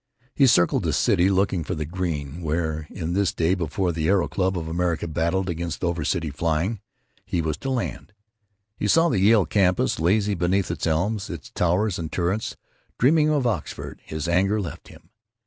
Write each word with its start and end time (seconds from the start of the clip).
He 0.33 0.47
circled 0.47 0.81
the 0.81 0.93
city, 0.93 1.29
looking 1.29 1.63
for 1.63 1.75
the 1.75 1.85
Green, 1.85 2.41
where 2.41 2.87
(in 2.89 3.13
this 3.13 3.31
day 3.35 3.53
before 3.53 3.91
the 3.91 4.07
Aero 4.07 4.27
Club 4.27 4.57
of 4.57 4.67
America 4.67 5.07
battled 5.07 5.47
against 5.47 5.83
over 5.83 6.03
city 6.03 6.31
flying) 6.31 6.79
he 7.23 7.39
was 7.39 7.55
to 7.57 7.69
land. 7.69 8.11
He 8.79 8.87
saw 8.87 9.09
the 9.09 9.19
Yale 9.19 9.45
campus, 9.45 9.99
lazy 9.99 10.33
beneath 10.33 10.71
its 10.71 10.87
elms, 10.87 11.29
its 11.29 11.51
towers 11.51 11.99
and 11.99 12.11
turrets 12.11 12.55
dreaming 12.97 13.29
of 13.29 13.45
Oxford. 13.45 14.01
His 14.03 14.27
anger 14.27 14.59
left 14.59 14.87
him. 14.87 15.11